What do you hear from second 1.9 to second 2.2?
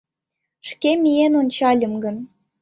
гын